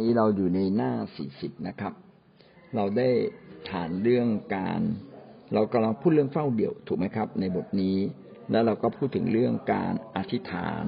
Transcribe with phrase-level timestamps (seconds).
[0.00, 1.92] นี้เราอยู่ในหน้าสี่สิบนะครับ
[2.76, 3.08] เราได้
[3.70, 4.80] ฐานเรื่องการ
[5.54, 7.96] เรากำลังพูดเรื่องเฝ้าเดี่ยวถูกไหมครับ ในบทนี้
[8.50, 10.84] แล้วเราก็พูดถึงเรื่องการอธิษฐาน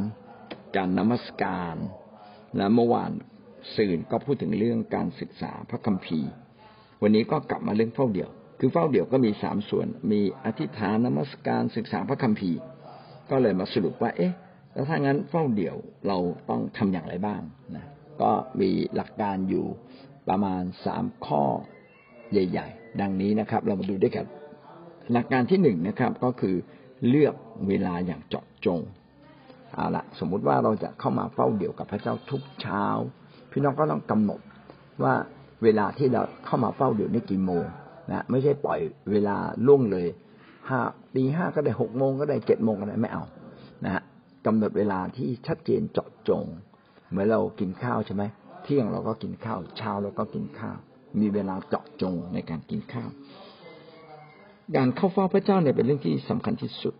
[0.76, 1.76] การนมัสการ
[2.56, 3.12] และเมื่อวาน
[3.76, 6.30] สื่อก็พูดถึงเรื่องการศึกษาพระคัมภีร์
[7.02, 8.30] วันนี้ก็กลับมาเรื่องเฝ้าเดี่ยว
[8.60, 12.60] คือเฝ้าเดี่ยวก็มีสามส่วน มีอธิษฐานนมัสการศึกษาพระคัมภีร์
[13.30, 14.32] ก็เลยมาสรุปว่า เอ๊ะ
[14.72, 15.76] แล้วถ้างั้นเฝ้าเดี่ยว
[16.08, 16.18] เรา
[16.50, 17.40] ต้องทำอย่างไรบ้าง
[17.76, 17.84] นะ
[18.22, 19.66] ก็มีหลักการอยู่
[20.28, 21.42] ประมาณสามข้อ
[22.32, 24.26] ใหญ่ ๆ ดังนี้นะครับ เรามาดูด้วยกัน
[25.12, 26.56] หลักการที่หนึ่งนะครับก็คือ
[27.08, 27.34] เลือก
[27.68, 28.80] เวลาอย่างเจาะจง
[29.74, 32.84] เอาละสมมุติว่าเราจะเข้ามาเฝ้าเดี่ยวกับพระเจ้าทุกเช้า
[33.50, 34.40] พี่น้องก็ต้องกำหนด
[35.02, 35.14] ว่า
[35.62, 37.64] เวลาที่เราเข้ามาเฝ้าเดี่ยวนี่กี่โมง
[38.10, 38.80] นะไม่ใช่ปล่อย
[39.10, 40.06] เวลาล่วงเลย
[40.68, 40.80] ห้า
[41.14, 43.24] ตีห้าก็ได้หกโมงก็ได้เจ็ดโมงก็ได้ไม่เอา
[43.84, 44.02] นะฮะ
[44.46, 46.44] กำหนดเวลาที่ชัดเจนเจาะจง
[47.08, 48.24] เหมือนเรากินข้าวใช่ไหม
[48.62, 50.76] เที่ยงเราก็กินข้าวเช้าเราก็กินข้าว
[51.20, 53.10] มีเวลาเจาะจงในการกินข้าว
[54.76, 56.94] การเข้าเฝ้าพระเจ้าเนี่ยเป็นเรื่องที่สำคัญที่สุด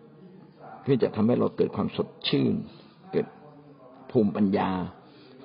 [0.83, 2.55] เพื่อจะทำให้เราเกิดความสดชื่น
[3.13, 3.27] เกิด
[4.11, 4.71] ภูมิปัญญา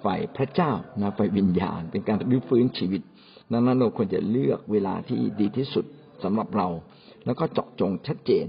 [0.03, 3.01] ฝ่ายพระเจ้านะฝ่ายวิญญาณ เป็นการรื้อฟื้นชีวิต
[3.51, 5.85] ดังนั้นเราควรจะเลือกเวลาที่ดีที่สุด
[6.23, 6.67] สำหรับเรา
[7.25, 8.45] แล้วก็เจาะจงชัดเจน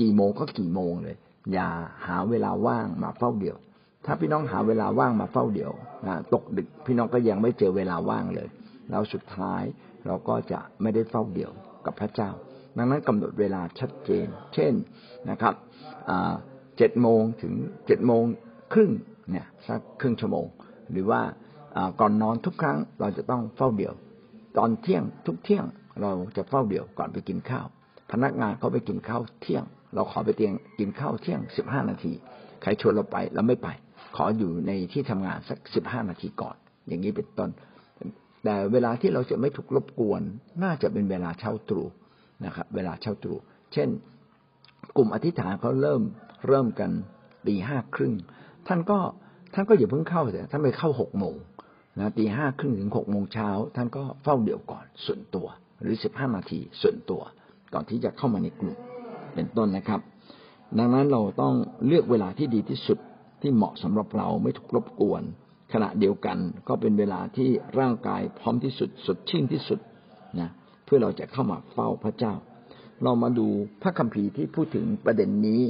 [0.00, 1.16] กี่โมงก็กี่โมงเลย
[1.52, 1.68] อย่า
[2.06, 3.56] หาเวลาว่างมาเฝ้าเดี่ยว
[4.04, 5.72] ถ้าพี่น้องหาเวลาว่างมาเฝ้าเดี่ยว
[6.06, 8.48] นะตกดึกพี่น้องก็ยังไม่เจอเวลาว่างเลย
[8.90, 9.62] แล้วสุดท้าย
[10.06, 11.52] เราก็จะไม่ได้เฝ้าเดี่ยว
[11.86, 12.30] กับพระเจ้า
[12.76, 14.72] ดังนั้นกำหนดเวลาชัดเจน เช่น
[15.30, 15.54] นะครับ
[16.78, 17.54] เจ็ดโมงถึง
[17.86, 18.24] เจ็ดโมง
[18.72, 18.90] ครึ่ง
[19.30, 20.46] เนี่ยสักครึ่งชั่วโมง
[20.92, 21.22] หรือว่า
[22.00, 23.94] ก่อนนอนทุกครั้งเราจะต้องเฝ้าเดี่ยว
[24.58, 25.64] ตอนเที่ยงทุกเที่ยง
[26.00, 27.66] เราจะเฝ้าเดี่ยวก่อนไปกินข้าว
[28.12, 32.12] พนักงานเขาไปกินข้าวเที่ยง เราขอไปเตียงกินข้าวเที่ยงสิบห้านาที
[32.62, 33.68] ใครชวนเราไปเราไม่ไป
[34.16, 36.56] ขออยู่ในที่ทำงานสักสิบห้านาทีก่อน
[36.88, 37.50] อย่างนี้เป็นต้น
[38.44, 40.22] แต่เวลาที่เราจะไม่ถูกรบกวน
[40.62, 41.86] น่าจะเป็นเวลาเช่าตรู่
[42.44, 43.38] นะครับ เวลาเช่าตรู่
[43.72, 43.88] เช่น
[44.96, 46.02] กลุ่มอธิษฐานเขาเริ่ม
[46.48, 46.90] เริ่มกัน
[47.46, 48.14] ตีห้าครึ่ง
[48.66, 48.98] ท่านก็
[49.54, 51.34] ท่านก็อย่าเพิ่งเข้าแต่ท่านไปเข้าหกโมง
[51.98, 55.46] นะตีห้าครึ่งถึงหกโมงเช้าท่านก็เฝ้าเดี่ยวก่อนส่วนตัว
[55.82, 57.22] หรือสิบห้านาทีส่วนตัว
[57.74, 58.76] ก่อนที่จะเข้ามาในกลุ่ม
[59.34, 60.00] เป็นต้นนะครับ
[60.78, 61.54] ดังนั้นเราต้อง
[61.86, 62.98] เลือกเวลาที่ดีที่สุด
[63.40, 65.22] ที่เหมาะสำหรับเราไม่ถูกรบกวน
[65.72, 66.38] ขณะเดียวกัน
[66.68, 69.80] ก็เป็นเวลาที่ร่างกายพร้อมที่สุดสดชื่นที่สุด
[70.40, 70.50] นะ
[70.84, 72.34] เพื่อเราจะเข้ามาเฝ้าพระเจ้า
[73.02, 73.46] เรามาดู
[73.82, 75.62] พระคัมภีร์ที่พูดถึงประเด็นนี้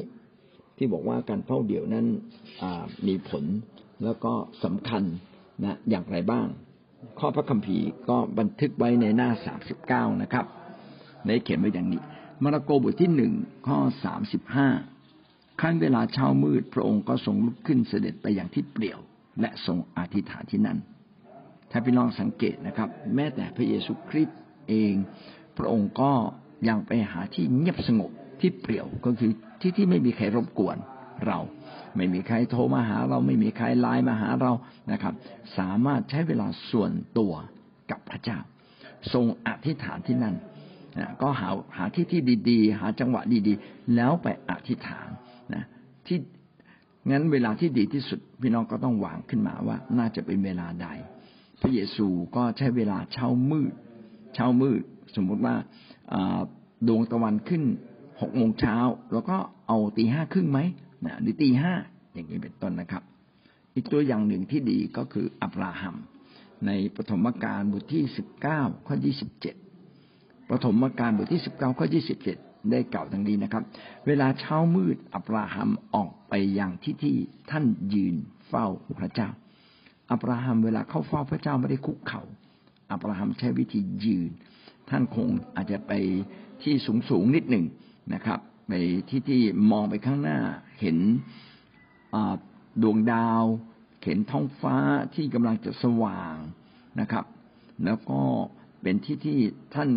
[0.77, 2.07] ที่บอกว่าการเฝ้าเดี่ยวนั้น
[3.07, 3.45] มีผล
[4.05, 4.33] แล้วก็
[4.65, 5.03] สำคัญ
[5.65, 6.47] นะอย่างไรบ้าง
[7.19, 10.47] ข้อพระคัมภีร์ก็บันทึกไว้ในหน้าสามสิบเก้านะครับ
[11.27, 12.03] ในเขียนไว้อย่างนี้
[12.43, 13.33] มาระโกบทที่หนึ่ง
[13.67, 14.69] ข้อสามสิบห้า
[15.61, 18.99] ขั้นเวลาเช้ามืดพระองค์ก็ทรงลุกขึ้นเสด็จไปอย่างที่เปลี่ยว
[19.41, 20.79] และทรงอธิษฐานที่นั่น
[21.71, 24.95] ถ้าพี่น้องสังเกตนะครับ แม้แต่พระเยซูคริสต์เอง
[25.59, 26.13] พระองค์ก็
[26.69, 28.11] ยังไปหาที่เงียบสงบ
[28.41, 29.31] ที่เปลี่ยวก็คือ
[29.61, 30.77] ที่ที่ไม่มีใครรบกวน
[31.27, 31.39] เรา
[31.97, 34.53] ไม่มีใครโทรมาหาเราไม่มีใครไลน์มาหาเรา
[34.93, 35.15] นะครับ
[35.59, 37.33] สามารถใช้เวลาส่วนตัว
[37.91, 38.39] กับพระเจ้า
[39.13, 40.37] ทรงอธิษฐานที่นั่น
[41.23, 45.09] ก็หาหาที่ที่ดี ๆ หาจังหวะดีๆ แล้วไปอธิษฐาน
[46.09, 46.19] ที่
[47.11, 50.89] งั้นเวลาที่ดีที่สุด พี่น้องก็ต้องวางขึ้นมาว่า น่าจะเป็นเวลาใด
[51.61, 53.73] พระเยซูก็ใช้เวลาเช้ามืด
[54.35, 54.83] เช้ามืด
[55.17, 55.55] สมมุติว่า
[56.89, 57.63] ดวงตะวันขึ้น
[58.21, 58.77] หกโมงเช้า
[59.13, 59.37] แล้วก็
[59.69, 60.59] เอาตีห้าครึ่งไหม
[61.07, 61.73] นะหรือตีห้า
[62.15, 63.03] อย่างนี้เป็นต้นนะครับ
[63.75, 65.97] อีกตัวอย่างหนึ่งที่ดีก็คืออับราฮัม
[66.67, 69.57] ในปฐมกาลบทที่สิบเก้าข้อยี่สิบเจ็ด
[70.51, 72.39] ปฐมกาลบทที่สิบเก้าข้อยี่สิบเจ็ด
[72.71, 73.63] ได้กล่าวดังนี้นะครับ
[74.07, 77.17] เวลาเช้ามืดอับราฮัมออกไปยังที่ที่
[77.51, 77.65] ท่าน
[77.95, 78.15] ยืน
[78.49, 78.67] เฝ้า
[79.01, 79.29] พระเจ้า
[80.11, 82.23] อับราฮัมเวลาเข้าเฝ้าพระเจ้าไม่ได้คุกเขา่า
[82.93, 84.31] อับราฮัมใช้วิธียืน
[84.91, 85.93] ท่านคงอาจจะไป
[86.63, 87.65] ที่สูงสูงนิดหนึ่ง
[88.15, 88.73] นะครับ ไป
[89.09, 90.39] ที่ที่มองไปข้างหน้า
[90.81, 90.99] เห็น
[92.83, 93.45] ดวงดาว
[94.05, 94.77] เห็นท้องฟ้า
[95.15, 96.37] ที่กำลังจะสว่าง
[97.01, 97.25] นะครับ
[97.85, 98.21] แล้วก็
[98.83, 99.39] เป็นที่ที่
[99.75, 99.91] ท่าน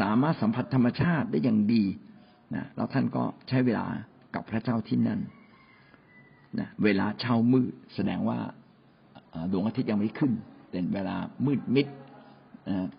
[0.00, 1.84] สามารถสัมผัสธรรมชาติได้อย่างดี
[2.54, 3.86] นะแล้วท่านก็ใช้เวลา
[4.34, 5.20] กับพระเจ้าที่นั่น
[6.58, 8.38] นะเวลาเช้ามืดแสดงว่า
[9.52, 10.32] ดวงอาทิตย์ยังไม่ขึ้น
[10.70, 11.16] เป็นเวลา
[11.46, 11.86] มืดมิด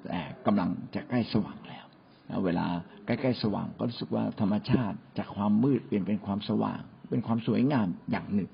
[0.07, 1.85] แต่กำลังจะใกล้สว่างแล้ว
[2.45, 2.65] เวลา
[3.05, 8.49] ใกล้ๆสว่างก็รู้สึกว่าธรรมชาติจากความมืดเปลี่ยนเป็นความสว่าง เป็นความสวยงามอย่างหนึ่ง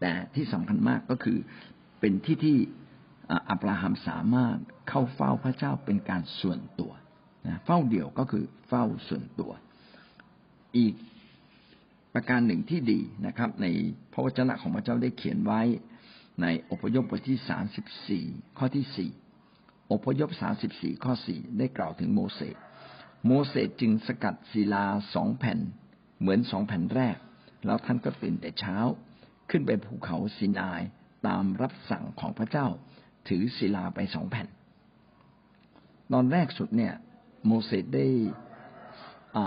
[0.00, 1.38] แต่ที่สำคัญมากก็คือ
[2.00, 2.56] เป็นที่ที่
[3.50, 6.92] อับราฮัมสามารถเข้าเฝ้าพระเจ้าเป็นการส่วนตัว
[7.46, 9.52] นะเฝ้าเดี่ยวก็คือเฝ้าส่วนตัว
[10.78, 10.94] อีก
[12.14, 13.66] ประการหนึ่งที่ดีนะครับ ใน
[14.12, 15.62] พระวจนะของพระเจ้าได้เขียนไว้
[16.42, 18.24] ในอพยพบทที่สามสิบสี่
[18.58, 19.10] ข้อที่สี่
[19.92, 22.56] อพยพสามสิบสี่ข้อสี่ได้กล่าวถึงโมเสส
[23.26, 24.84] โมเสสจึงสกัดศิลา
[25.14, 25.58] สองแผ่น
[26.20, 27.16] เหมือนสองแผ่นแรก
[27.66, 28.76] แล้วท่านก็ตื่นแต่เช้า
[29.50, 30.82] ขึ้นไปภูเขาสินาย
[31.26, 32.66] ตามรับสั่งของพระเจ้า
[33.30, 34.46] ถือศิลาไปสองแผ่น
[36.12, 36.94] ตอนแรกสุดเนี่ย
[37.46, 38.06] โมเสสได้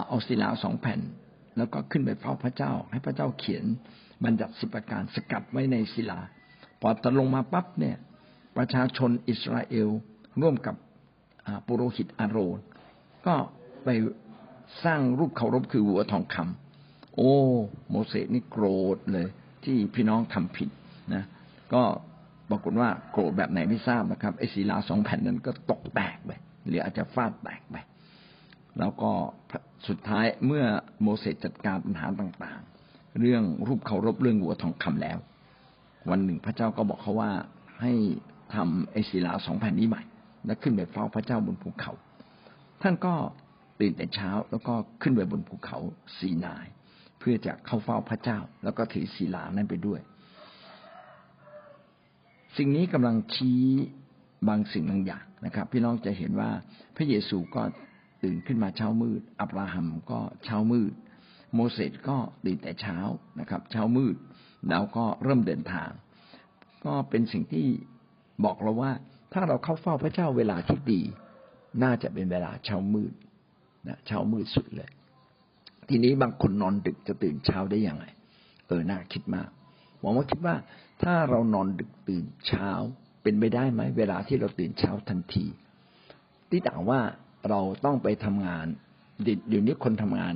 [0.07, 0.99] เอาศิลาสองแผ่น
[1.57, 3.65] แล้วก็ขึ้นไปเฝ้าพระเจ้า ให้พระเจ้าเขียน
[4.23, 6.19] บัญญัติสิบประการสกัดไว้ในศิลา
[6.81, 7.97] พอตะลงมาปั๊บเนี่ย
[8.57, 9.89] ประชาชนอิสราเอล
[10.41, 10.75] ร่วมกับ
[11.67, 12.59] ปุโรหิตอาโรน
[13.25, 13.35] ก็
[13.83, 13.89] ไป
[14.83, 17.33] สร้างรูปเคารพคือหัวทองคำโอ้
[17.89, 18.65] โมเสสนี่โกร
[18.95, 19.27] ธเลย
[19.63, 20.69] ที่พี่น้องทำผิด
[21.13, 21.23] นะ
[21.73, 21.83] ก็
[22.53, 26.31] ปรากฏว่าโกรธแบบไหนไม่ทราบนะครับไอ้ศิลาสองแผ่นนั้นก็ตกแตกไป
[26.67, 27.75] หรืออาจจะฟาดแตกไป
[28.79, 29.11] แล้วก็
[29.87, 30.63] สุดท้ายเมื่อ
[31.01, 35.17] โมเสสจัดการปัญหาต่างๆ เรื่องรูปเคารพเรื่องหัวทองคำแล้ว
[36.09, 37.31] วันหนึ่งพระเจ้าก็บอกเขาว่า
[37.81, 37.93] ให้
[38.55, 40.03] ทำไอ้ศิลาสองแผ่นนี้ใหม่
[40.45, 41.91] และขึ้นไปเฝ้าพระเจ้าบนภูเขา
[42.81, 43.13] ท่านก็
[43.79, 45.77] ตื่นแต่เช้าแล้วก็ขึ้นไปบนภูเขา
[46.17, 46.65] สีนาย
[47.19, 49.99] เพื่อจะเข้าเฝ้าพระเจ้า แล้วก็ถือศีลานั้นไปด้วย
[52.57, 53.61] สิ่งนี้กำลังชี้
[54.47, 56.51] บางสิ่งบางอย่างนะครับ พี่น้องจะเห็นว่า
[56.95, 57.61] พระเยซูก็
[58.23, 60.93] ตื่นขึ้นมาเช้ามืด อับราฮัมก็เช้ามืด
[61.55, 62.97] โมเสสก็ตื่นแต่เช้า
[63.39, 64.15] นะครับ เช้ามืด
[64.69, 65.89] แล้วก็เริ่มเดินทาง
[66.85, 67.67] ก็เป็นสิ่งที่
[68.45, 68.91] บอกเราว่า
[69.33, 71.01] ถ้าเราเข้าเฝ้าพระเจ้าเวลาที่ดี
[71.83, 73.13] น่าจะเป็นเวลาเช้ามืด
[73.87, 74.91] นะเช้ามืดสุดเลย
[75.89, 78.05] ทีนี้บางคนนอนดึกจะตื่นเช้าได้ยังไง
[78.67, 79.49] เออน่าคิดมาก
[80.03, 80.55] หวังว่าคิดว่า
[81.03, 82.69] ถ้าเรานอนดึกตื่นเช้า
[83.23, 85.45] เป็นไปได้ไหมเวลาที่เราตื่นเช้าทันที
[86.49, 86.99] ที่ต่างว่า
[87.49, 88.65] เราต้องไปทำงาน
[89.49, 90.33] เดี๋ยวนี้คนทำงาน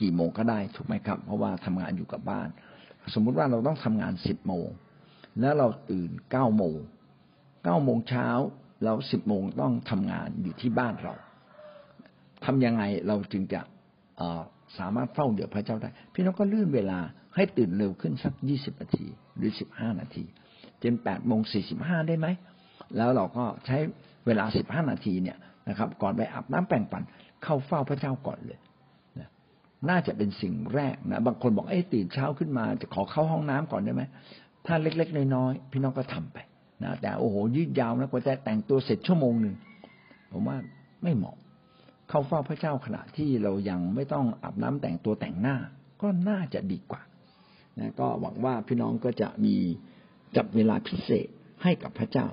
[0.00, 2.48] กี่โมงก็ได้ถูกไหมครับ เพราะว่าทำงานอยู่กับบ้าน
[3.14, 4.68] สมมุติว่าเราต้องทำงานสิบโมง
[5.40, 6.76] แล้วเราตื่นเก้าโมง
[7.64, 8.28] เก้าโมงเช้า
[8.82, 11.14] แล้วสิบโมงต้องทำงานอยู่ที่บ้านเรา
[12.44, 13.60] ทำยังไงเราจึงจะ
[14.78, 16.98] สามารถเฝ้าเดี๋ยวพระเจ้าได้ พี่น้องก็เลื่อนเวลา
[17.36, 20.24] ให้ตื่นเร็วขึ้นสักยี่สิบนาทีหรือสิบห้านาที
[20.82, 22.26] จนแปดโมงสี่สิบห้าได้ไหม
[22.96, 23.76] แล้วเราก็ใช้
[24.26, 25.36] เวลาสิบห้านาทีเนี่ย
[25.68, 27.02] นะครับ ก่อนไปอาบน้ำแปรงฟัน
[27.42, 28.58] เข้าเฝ้าพระเจ้าก่อนเลย
[29.90, 34.02] น่าจะเป็นสิ่งแรกนะบางคนบอกเอ้ตื่นเช้าขึ้นมาจะขอเข้าห้องน้ำก่อนได้ไหม
[34.66, 36.38] ถ้าเล็กๆน้อยๆพี่น้องก็ทำไป
[36.82, 39.54] นะแต่โอ้โหยืดยาวนะกว่าจะแต่งตัวเสร็จชั่วโมงหนึ่ง
[40.32, 40.56] ผมว่า
[41.02, 41.36] ไม่เหมาะ
[42.08, 45.56] เข้าเฝ้าพระเจ้าขณะที่เรายังไม่ต้องอาบน้ำแต่งตัวแต่งหน้า
[46.02, 47.02] ก็น่าจะดีกว่า
[47.78, 49.56] นะก็หวังว่าพี่น้องก็จะมี
[50.36, 51.28] จับเวลาพิเศษ
[51.62, 52.26] ให้กับพระเจ้า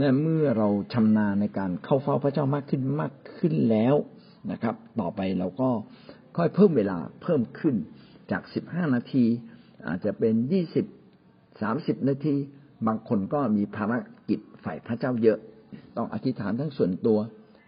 [0.00, 3.94] นะเมื่อเราชำนาญในการเข้าเฝ้าพระเจ้ามากขึ้นมากขึ้นแล้ว
[4.52, 5.70] นะครับ ต่อไปเราก็
[6.36, 7.74] ค่อยเพิ่มเวลาเพิ่มขึ้น
[8.30, 9.24] จากสิบห้านาที
[9.88, 10.86] อาจจะเป็นยี่สิบ
[11.62, 12.34] สามสิบนาที
[12.86, 13.92] บางคนก็มีภาร
[14.28, 15.38] กิจฝ่ายพระเจ้าเยอะ
[15.96, 17.18] ต้องอธิษฐานทั้งส่วนตัว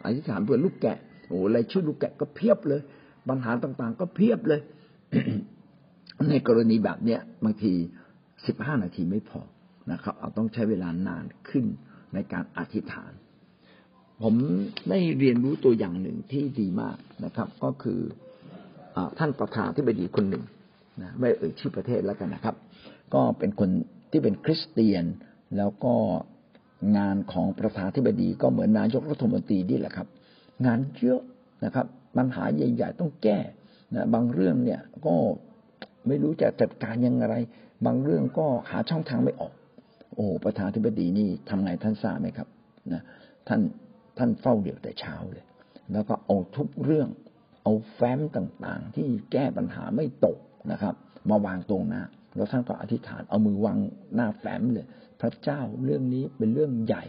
[0.05, 2.81] อธิษฐานเพื่อลูกแกะโอ้รายชื่อลูกแกะก็เพียบเลย
[3.29, 4.61] ปัญหาต่างๆ ก็เพียบเลย
[6.31, 7.73] ในกรณีแบบเนี้ยบางที
[8.47, 9.41] สิบห้านาทีไม่พอ
[9.93, 11.65] นะครับ เอาต้องใช้เวลานานขึ้น
[12.15, 13.13] ในการอธิษฐาน
[14.23, 14.35] ผม
[14.89, 18.01] ได้เรียนรู้ตัวอย่างหนึ่งที่ดีมากนะครับ ก็คือ
[18.97, 20.45] อท่านประธานที่บดีคนหนึ่ง
[21.03, 22.57] นะไม่เอ่ยชื่อประเทศแล้วกันนะครับ
[23.15, 23.71] ก็เป็นคน
[24.11, 25.05] ที่เป็นคริสเตียน
[25.57, 25.95] แล้วก็
[26.97, 30.09] งานของประธานที่บดีก็เหมือนนายกรัฐมนตรีนี่แหละครับ
[30.67, 31.21] งานเยอะ
[31.65, 33.39] นะครับ ปัญหาใหญ่ ๆ ต้องแก้
[33.95, 35.15] นะบางเรื่องเนี่ยก็
[36.09, 37.25] ไม่รู้จะจัดการยังไง
[37.87, 39.53] บางเรื่องก็หาช่องทางไม่ออก
[40.15, 42.49] โอ้ประธานธิบดีนี่ทำไงท่านทราบไหมครับ
[42.93, 43.03] นะ
[43.49, 43.61] ท่าน
[44.19, 45.45] ท่านเฝ้าเดี่ยวแต่เช้าเลย
[45.93, 47.09] แล้วก็เอาทุกเรื่อง
[47.63, 50.39] เอาแฟ้มต่างๆ ที่แก้ปัญหาไม่ตก
[50.73, 50.95] นะครับ
[51.31, 52.03] มาวางตรงหน้า
[52.37, 53.79] แล้วท่านก็อธิษฐานเอามือวาง
[54.15, 54.87] หน้าแฟ้มเลย
[55.21, 57.05] พระเจ้าเรื่องนี้เป็นเรื่องใหญ่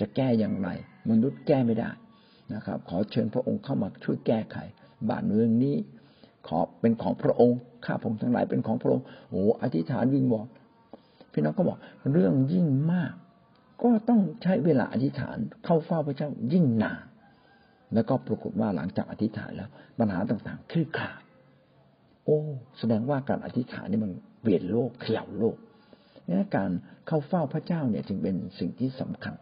[0.00, 0.68] จะแก้อย่างไร
[1.10, 1.90] มนุษย์แก้ไม่ได้
[2.54, 4.56] นะครับ ขอเชิญพระองค์เข้ามาช่วยแก้ไข
[5.08, 5.76] บ้านเมืองนี้
[6.48, 10.48] ขอเป็นของพระองค์ ข้าผมทั้งหลายเป็นของพระองค์โอ้อธิษฐานวิงวอน
[11.32, 11.78] พี่น้องก็บอก
[12.12, 13.12] เรื่องยิ่งมาก
[13.82, 17.02] ก็ต้องใช้เวลาอธิษฐานเข้าเฝ้าพระเจ้ายิ่งนาน
[17.94, 21.20] แล้วก็ปรากฏว่าหลังจากอธิษฐานแล้ว ปัญหาต่างๆคลี่คลาย
[22.24, 22.38] โอ้
[22.78, 24.12] แสดงว่าการอธิษฐานนี่มัน
[24.42, 25.56] เปลี่ยนโลกเขี่ยวโลก
[26.28, 26.70] นี่การ
[27.06, 29.34] เข้าเฝ้าพระเจ้าเนี่ยจึงเป็นสิ่งที่สำคัญ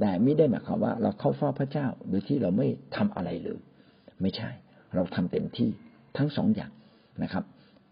[0.00, 3.60] แต่ไม่ได้หมายความว่า เราเข้าเฝ้าพระเจ้าโดยที่เราไม่ทำอะไรเลย
[4.22, 4.50] ไม่ใช่
[4.94, 5.70] เราทำเต็มที่
[6.16, 6.72] ทั้งสองอย่าง
[7.22, 7.44] นะครับ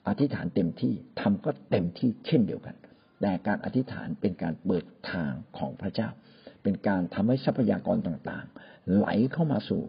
[0.08, 2.76] อธิษฐานเต็มที่ทำก็เต็มที่เช่นเดียวกัน
[3.20, 6.08] แต่การอธิษฐานเป็นการเปิดทางของพระเจ้า
[6.62, 9.82] เป็นการทำให้ทรัพยากรต่างๆ ไหลเข้ามาสู่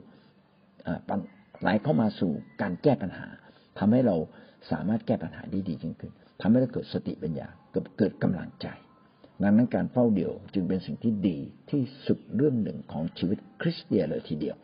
[1.61, 3.27] ไหลเข้ามาสู่การแก้ปัญหา
[3.79, 4.15] ทำให้เรา
[4.71, 6.11] สามารถแก้ปัญหาได้ดียิ่งขึ้น
[6.41, 8.67] ทำให้เราเกิดสติปัญญาเกิดกิดกำลังใจ
[9.41, 11.38] ดังนั้นการเฝ้าเดี่ยวจึงเป็นสิ่งที่ดี
[11.69, 14.55] ที่สุดเรื่องหนึ่งของชีวิตคริสเตียนเลยทีเดียว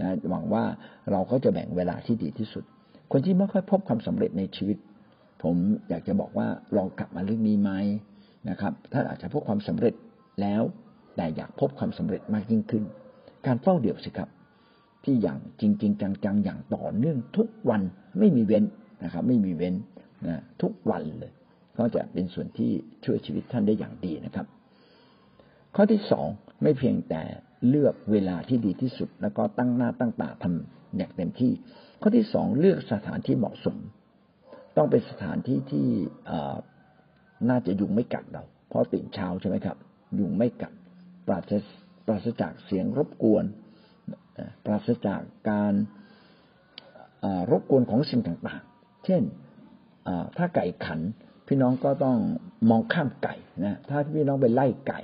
[0.00, 0.64] นะหวังว่า
[1.10, 2.64] เราก็จะแบ่งเวลาที่ดีที่สุด
[3.12, 4.78] คนที่ไม่ค่อยพบความสำเร็จในชีวิต
[5.42, 5.56] ผม
[5.88, 7.70] อยากจะบอกว่าลองกลับมาเรื่องนี้ไหม
[8.50, 9.94] นะครับท่านอาจจะพบความสำเร็จ
[10.40, 10.62] แล้ว
[11.16, 12.84] แต่อยากพบความสำเร็จมากยิ่งขึ้น
[13.46, 14.28] การเฝ้าเดี่ยวสิครับ
[15.04, 17.82] ที่อย่างจริงๆจังๆอย่างต่อเนื่องทุกวัน
[18.18, 18.64] ไม่มีเว้น
[19.04, 19.74] นะครับ ไม่มีเว้น
[20.26, 21.32] นะทุกวันเลย
[21.78, 22.70] ก็จะเป็นส่วนที่
[23.04, 24.46] ช่วยชีวิตท่านได้อย่างดีนะครับ
[25.74, 26.26] ข้อที่สอง
[26.62, 27.22] ไม่เพียงแต่
[27.68, 31.52] เลือกเวลาที่ดีที่สุด แล้วก็ตั้งหน้าตั้งตาทำอย่างเต็มที่
[32.00, 33.76] ข้อที่สองเลือกสถานที่เหมาะสม
[34.76, 35.88] ต้องเป็นสถานที่ที่
[37.50, 39.76] น่าจะยุงไม่กัดเรา เพราะตื่นเช้าใช่ไหมครับ
[40.18, 40.72] ยุงไม่กัด
[41.26, 41.52] ปราศ
[42.06, 43.44] ปราศจากเสียงรบกวน
[44.64, 45.74] ปราศจากการ
[47.50, 49.22] รบกวนของสิ่งต่างๆ เช่น
[50.36, 51.00] ถ้าไก่ขัน
[51.48, 52.16] พี่น้องก็ต้อง
[52.70, 53.34] มองข้ามไก่
[53.64, 55.00] นะ ถ้าพี่น้องไปไล่ไก่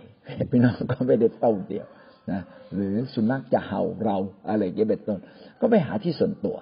[0.50, 1.86] พี่น้องก็ไม่ได้เต้าเดียว
[2.32, 2.42] นะ
[2.74, 4.16] หรือสุนัขจะเห่าเรา
[4.48, 5.18] อะไรอย่างเงี้ยเป็นต้น
[5.60, 6.56] ก็ไปหาที่ส่วนตัว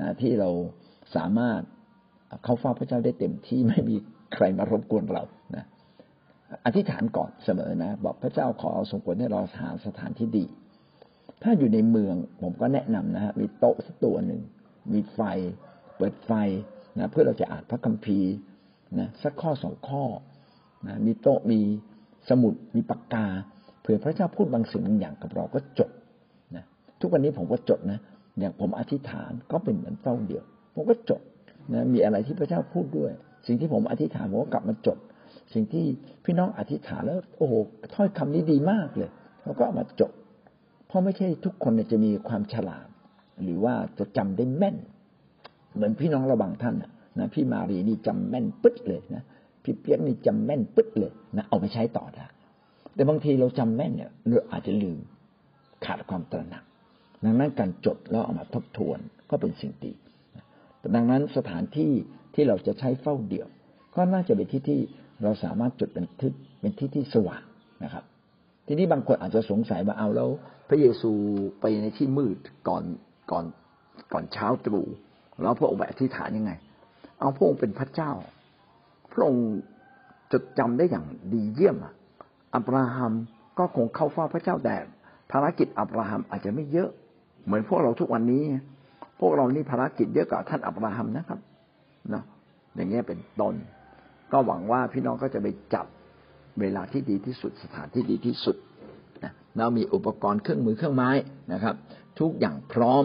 [0.00, 0.50] นะที่เรา
[1.16, 1.60] สามารถ
[2.44, 3.96] เขาเฝ้าพระเจ้าได้เต็มที่ไม่มี
[4.34, 5.22] ใครมารบกวนเรา
[5.56, 5.64] นะ
[6.64, 10.44] อธิษฐานก่อนเสมอนะ บอกพระเจ้าขอเอาสงผลให้เราหาสถานที่ดี
[11.42, 14.40] ถ้าอยู่ในเมืองผมก็แนะนำนะฮะมีโต๊ะสักตัวหนึ่ง
[14.92, 15.20] มีไฟ
[15.96, 16.32] เปิดไฟ
[16.98, 18.32] นะเพื่อเราจะอ่านพระคัมภีร์
[18.98, 20.04] นะสักข้อสองข้อ
[20.86, 21.60] นะมีโต๊ะมี
[22.28, 23.26] สมุดมีปากกา
[23.80, 25.90] เผื่อพระเจ้าพูดบางสิ่งบางอย่างกับเราก็จด
[26.56, 26.64] นะ
[27.00, 27.98] ทุกวันนี้ผมก็จดนะ
[28.38, 31.20] อย่างผมอธิษฐานก็เป็นเหมือนเต้าเดียว ผมก็จด
[31.72, 33.12] นะมีอะไรที่พระเจ้าพูดด้วย
[33.46, 34.98] สิ่งที่ผมอธิษฐานผมก็กลับมาจด
[35.54, 35.84] สิ่งที่
[36.24, 37.52] พี่น้องอธิษฐานแล้ว โอ้โห
[37.94, 39.10] ถ้อยคำนี้ดีมากเลย
[39.42, 40.12] เราก็เอามาจด
[40.86, 42.86] เพราะไม่ใช่ทุกคนจะมีความฉลาด
[43.42, 44.76] หรือว่าจะจำได้แม่น
[45.74, 46.74] เหมือนพี่น้องระบางท่าน
[47.18, 49.22] นะพี่มารีนี่จำแม่นปึ๊ดเลยนะ
[49.62, 52.26] พี่เปียกนี่จำแม่นปึ๊ดเลยนะเอาไปใช้ต่อได้
[52.94, 54.98] แต่บางทีเราจำแม่นเนี่ยเราอาจจะลืม
[55.84, 56.64] ขาดความตระหนัก
[57.24, 58.98] ดังนั้นการจดแล้วเอามาทบทวน
[59.30, 59.92] ก็เป็นสิ่งดี
[60.94, 61.92] ดังนั้นสถานที่
[62.34, 63.48] ที่เราจะใช้เฝ้าเดี่ยว
[63.96, 64.80] ก็น่าจะเป็นที่ที่
[65.22, 67.42] เราสามารถจุดเป็นที่เป็นที่ที่สว่าง
[67.84, 68.04] นะครับ
[68.66, 70.30] ทีนี้บางคนอาจจะสงสัยว่าเอาแล้ว
[70.68, 71.12] พระเยซู
[71.60, 72.38] ไปในที่มืด
[72.68, 72.84] ก่อน
[73.30, 73.44] ก่อน
[74.12, 74.86] ก่อนเช้าตรู่
[75.42, 76.52] แล้วพระองค์ไปอธิษฐานยังไง
[77.20, 78.12] เอาพระองค์เป็นพระเจ้า
[79.12, 79.46] พระองค์
[80.32, 81.94] จดจำได้อย่างดีเยี่ยมอะ
[82.54, 83.12] อับราฮัม
[83.58, 84.76] ก็คงเข้าเฝ้าพระเจ้าแต่
[85.30, 86.90] ภารกิจอับราฮัมอาจจะไม่เยอะ
[87.44, 88.42] เหมือนพวกเราทุกวันนี้
[89.20, 91.40] พวกเรานี่ภารกิจเยอะกว่าท่านอับราฮัมนะครับ
[92.10, 92.24] เนาะ
[92.74, 93.54] อย่างเงี้ยเป็นต้น
[94.32, 95.86] ก็หวังว่าพี่น้องก็จะไปจับ
[96.60, 98.56] เวลาที่ดีที่สุดสถานที่ดีที่สุด
[99.24, 101.10] นะเรามีอุปกรณ์เครื่องมือเครื่องไม้
[101.52, 101.74] นะครับ
[102.20, 103.02] ทุกอย่างพร้อม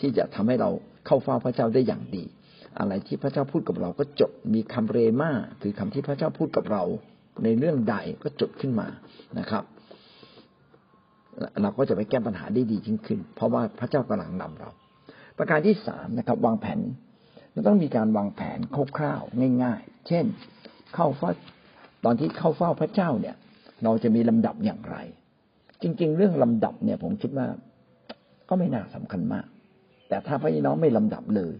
[0.00, 0.70] ที่จะทำให้เรา
[1.06, 2.24] เข้าเฝ้าพระเจ้าได้อย่างดี
[2.78, 5.30] อะไรที่พระเจ้าพูดกับเราก็จบมีคำเรมา
[5.62, 6.82] คือคำที่พระเจ้าพูดกับเรา
[7.44, 8.88] ในเรื่องใดก็จดขึ้นมา
[9.38, 9.64] นะครับ
[11.62, 14.70] เราก็จะไปแก้ปัญหาได้ดียิ่งขึ้น เพราะว่าพระเจ้ากำลังนำเรา
[15.38, 16.80] ประการที่สามนะครับ วางแผน
[17.52, 18.58] เราต้องมีการวางแผน
[18.96, 20.24] คร่าวๆง่าย ๆ เช่น
[20.94, 21.30] เข้าเฝ้า
[22.04, 23.36] ตอนที่เข้าเฝ้าพระเจ้าเนี่ย
[23.84, 24.96] เราจะมีลำดับอย่างไร
[25.82, 27.46] จริง ๆ เรื่องลำดับเนี่ย ผมคิดว่า
[28.48, 29.46] ก็ไม่น่าสำคัญมาก
[30.08, 31.54] แต่ถ้าพี่น้องไม่ลำดับเลย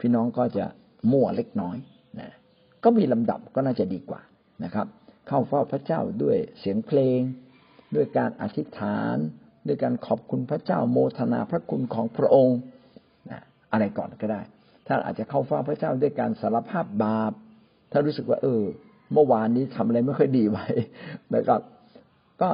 [0.00, 0.64] พี่น้องก็จะ
[1.10, 1.76] มั่วเล็กน้อย
[2.20, 2.30] นะ
[2.84, 4.20] ก็มีลำดับก็น่าจะดีกว่า
[4.64, 4.86] นะครับ
[5.28, 7.20] เข้าเฝ้าพระเจ้าด้วยเสียงเพลง
[7.94, 9.16] ด้วยการอธิษฐาน
[9.66, 12.58] ด้วยการขอบคุณพระเจ้าโมทนาพระคุณของพระองค์
[13.72, 14.40] อะไรก่อนก็ได้
[14.86, 17.32] ถ้านอาจจะเข้าเฝ้าพระเจ้าด้วยการสารภาพบาป
[17.92, 18.62] ถ้ารู้สึกว่า เออ
[19.12, 20.66] เมื่อวานนี้ทำอะไรไม่ค่อยดีไว้
[21.34, 21.60] นะครับ
[22.42, 22.48] ก็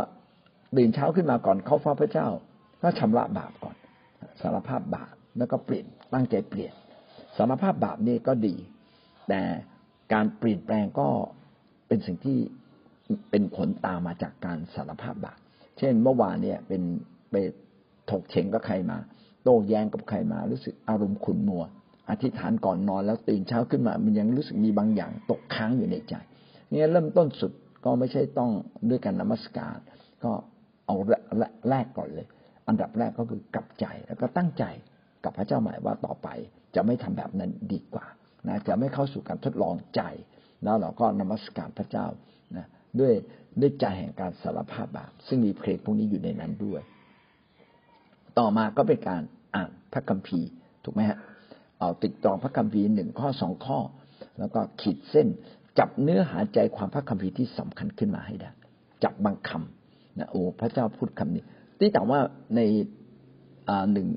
[0.77, 2.29] ตื่นเช้าขึ้นมาก่อนเข้าเฝ้าพระเจ้า
[2.83, 3.77] ก็ชำระบาปก่อน
[4.43, 6.73] สารภาพบาปแล้วก็เปลี่ยนตั้งใจเปลี่ยน
[7.37, 8.55] สารภาพบาปนี่ก็ดี
[9.29, 9.43] แต่
[10.13, 11.09] การเปลี่ยนแปลงก็
[11.89, 12.39] เป็นสิ่งที่
[13.31, 15.39] เป็นผลตามมาจากการสารภาพบาป
[15.79, 16.83] เช่น เมื่อวานเนี่ยเป็น
[17.31, 17.35] ไป
[18.11, 18.99] ถกเฉงกับใครมา
[19.47, 21.65] โต้แย้งกับใครมารู้สึกอารมณ์ขุ่นมัว
[22.11, 26.15] อธิษฐานก่อนนอนแล้วตื่นเช้าขึ้นมา มันยังรู้สึกมีบางอย่างตกค้างอยู่ในใจ
[26.73, 27.53] นี่เริ่มต้นสุด
[27.85, 28.51] ก็ไม่ใช่ต้อง
[28.89, 29.77] ด้วยการนมัสการ
[30.25, 30.33] ก็
[30.87, 30.97] เอา
[31.71, 32.27] แรกก่อนเลย
[32.69, 34.65] อันดับแรกก็คือกลับใจแล้วก็ตั้งใจ
[35.25, 36.29] กับพระเจ้าหมายว่าต่อไป
[36.75, 38.07] จะไม่ทำแบบนั้นดีกว่า
[38.49, 40.03] นะจะไม่เข้าสู่การทดลองใจ
[40.65, 42.07] แล้วเราก็นมัสการพระเจ้า
[42.57, 42.67] นะ
[43.01, 43.13] ด้วย
[43.61, 46.83] ด้วยใจแห่งการสารภาพบาปซึ่งมีเพลงพวกนี้อยู่ในนั้นด้วย
[48.39, 49.23] ต่อมาก็เป็นการ
[49.57, 50.49] อ่านพระคัมภีร์
[50.85, 51.19] ถูกไหมฮะ
[51.79, 53.79] เอาติดตองพระคัมภีร์หนึ่งข้อสองข้อ
[54.39, 55.29] แล้วก็ขีดเส้น
[55.79, 58.51] จับเนื้อหาใจความพระคัมภีร์ที่สำคัญขึ้นมาให้ได้
[59.05, 61.45] จับบางคำนะโอ้พระเจ้าพูดคำนี้
[61.79, 62.21] ที่แต่ว่า
[62.57, 62.61] ใน
[63.93, 64.09] หนึ่ง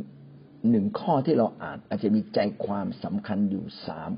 [0.71, 4.11] หนึ่งข้อที่เราอ่านอาจจะมีใจความสำคัญอยู่สาม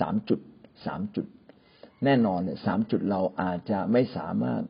[0.00, 0.40] สามจุด
[0.86, 1.26] สามจุด
[2.04, 4.62] แน่นอนเนี่ยสามจุดเราอาจจะไม่สามารถ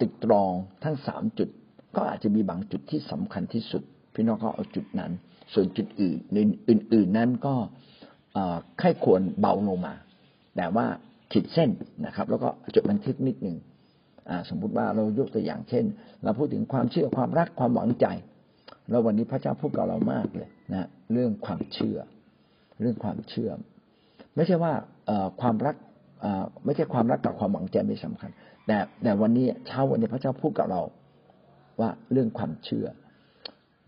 [0.00, 0.52] ติดตรอง
[0.84, 1.48] ทั้งสามจุด
[1.96, 3.82] ก็อาจจะมีบางจุดที่สำคัญที่สุด
[4.14, 5.12] พี่น้องก็เอาจุดนั้น
[5.54, 6.16] ส่วนจุดอื่น
[6.68, 7.54] อื่น ๆ นั้นก็
[8.80, 9.94] ค่อยควรเบาลงมา
[10.56, 10.86] แต่ว่า
[11.32, 11.70] ขีดเส้น
[12.06, 13.56] นะครับ แล้วก็จดบันทึกนิดหนึ่ง
[14.48, 15.84] สมมุติว่าเรายกตัวอย่างเช่น
[16.24, 18.06] เราพูดถึงความเชื่อความรักความหวังใจ
[18.90, 21.98] แล้ววันนี้พระเจ้าพูดกับเรามากเลยนะเรื่องความเชื่อ
[22.80, 23.50] เรื่องความเชื่อ
[24.36, 24.72] ไม่ใช่ว่า
[25.40, 25.76] ความรัก
[26.64, 28.30] ไม่ใช่ความรักกับความหวังใจไม่สำคัญ
[28.66, 30.82] แต่แต่วันนี้เช้าวันนี้พระเจ้าพูดกับเรา
[31.80, 32.86] ว่าเรื่องความเชื่อ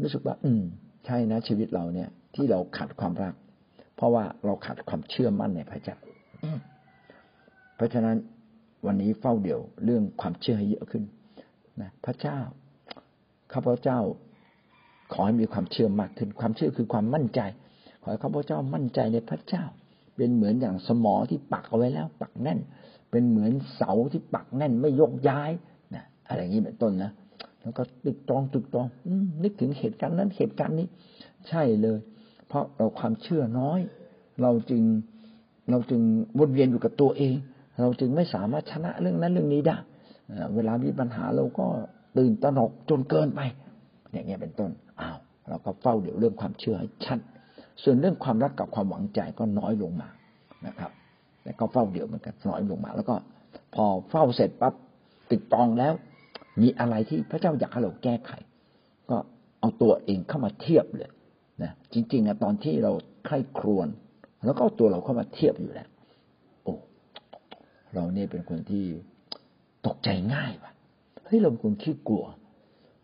[0.02, 0.62] รู้สึกว่า อืม
[1.06, 3.34] ใช่นะชีวิตเราเนี่ย ที่เราขาดความรัก
[3.96, 5.96] เพราะว่าเราขาดความเชื่อมั่นในพระเจ้า
[7.76, 8.16] เพราะฉะนั้น
[8.86, 11.02] วันนี้เฝ้าเดี่ยวเรื่องความเชื่อให้เยอะขึ้น
[11.80, 12.38] นะพระเจ้า
[13.52, 13.98] ข้าพเจ้า
[15.12, 17.40] ขอให้มีความเชื่อมากขึ้น ความเชื่อคือความมั่นใจ
[18.02, 19.64] ขอให้ข้าพเจ้ามั่นใจในพระเจ้า
[20.16, 22.58] เป็นเหมือนอย่างสมอที่ปักเอาไว้แล้ว ปักแน่น
[23.10, 25.50] เป็นเหมือนเสาที่ปักแน่นไม่ยกย้าย
[25.94, 27.10] นะอะไรอย่างนี้เป็นต้นนะ
[27.64, 29.08] แล้วก็ตึกตองตึกตองอ
[29.42, 30.86] นึกถึงเหตุการณ์นั้นเหตุการณ์นี้
[31.48, 31.98] ใช่เลย
[32.48, 33.80] เพราะเราความเชื่อน้อย
[34.42, 34.82] เราจึง
[35.70, 36.02] เราจึง
[36.38, 37.34] วนเวียนอยู่กับตัวเอง
[37.80, 39.76] เราจึงไม่สามารถชนะเรื่องนั้นเรื่องนี้ได้
[40.54, 41.66] เวลามีปัญหาเราก็
[42.18, 43.40] ตื่นตระหนกจนเกินไป
[44.12, 45.16] อย่างเงี้ยเป็นต้นอ้าว
[45.48, 47.18] เราก็เฝ้าเดี๋ยวเรื่องความเชื่อให้ชัด
[47.82, 50.08] ส่วนเรื่องความรักกับความหวังใจก็น้อยลงมา
[50.66, 50.90] นะครับ
[51.42, 53.14] แต่ก็เฝ้าเดี๋ยวเหมือนกันน้อยลงมา แล้วก็
[53.74, 54.74] พอเฝ้าเสร็จปั๊บ
[55.30, 55.92] ติดตองแล้ว
[56.60, 58.32] มีอะไรที่พระเจ้าอยากให้เราแก้ไข
[59.10, 59.16] ก็
[59.60, 61.10] เอาตัวเองเข้ามาเทียบเลย
[61.62, 62.92] นะจริงๆอะตอนที่เรา
[63.24, 63.88] ใคร่ครวญ
[64.44, 65.88] แล้วก็เอาตัวเราเข้ามาเทียบอยู่แล้ว
[66.64, 66.74] โอ้
[67.94, 68.84] เราเนี่ยเป็นคนที่
[69.86, 70.72] ตกใจง่ายว่ะ
[71.24, 72.24] เฮ้ยเราเป็นคนขี้กลัว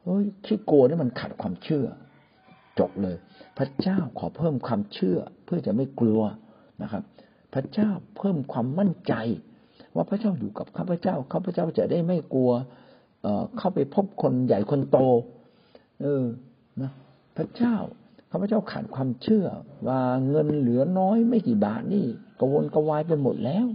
[0.03, 1.87] เฮ้ยขี้กลัวนี่มันขัดความเชื่อ
[2.79, 3.17] จบเลย
[3.59, 6.21] พระเจ้าขอเพิ่มความเชื่อ เพื่อจะไม่กลัว
[6.83, 7.03] นะครับ
[7.55, 9.15] พระเจ้าเพิ่มความมั่นใจ
[9.95, 12.51] ว่าพระเจ้าอยู่กับข้าพเจ้าข้าพเจ้าจะได้ไม่กลัว
[13.59, 14.99] เข้าไปพบคนใหญ่คนโต
[16.01, 16.25] เออ
[16.83, 16.91] นะ
[17.37, 17.77] พระเจ้า
[18.31, 19.47] ข้าพเจ้าขาดความเชื่อ
[19.89, 22.07] ว่าเงินเหลือน้อยไม่กี่บาทนี่
[22.41, 23.67] กวนกวายไปหมดแล้ว